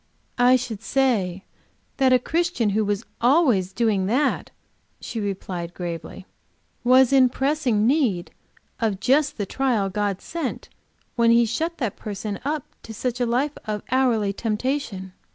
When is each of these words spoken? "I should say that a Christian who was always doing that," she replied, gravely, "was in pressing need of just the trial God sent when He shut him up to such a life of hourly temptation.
"I 0.39 0.55
should 0.55 0.81
say 0.81 1.43
that 1.97 2.11
a 2.11 2.17
Christian 2.17 2.71
who 2.71 2.83
was 2.83 3.05
always 3.21 3.71
doing 3.71 4.07
that," 4.07 4.49
she 4.99 5.19
replied, 5.19 5.75
gravely, 5.75 6.25
"was 6.83 7.13
in 7.13 7.29
pressing 7.29 7.85
need 7.85 8.31
of 8.79 8.99
just 8.99 9.37
the 9.37 9.45
trial 9.45 9.91
God 9.91 10.19
sent 10.19 10.69
when 11.15 11.29
He 11.29 11.45
shut 11.45 11.79
him 11.79 12.39
up 12.43 12.65
to 12.81 12.95
such 12.95 13.21
a 13.21 13.27
life 13.27 13.55
of 13.67 13.83
hourly 13.91 14.33
temptation. 14.33 15.13